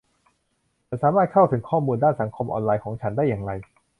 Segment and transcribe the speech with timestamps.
[0.87, 3.51] ฉันสามารถเข้าถึงข้อมูลด้านสังคมออนไลน์ของฉันได้อย่างไร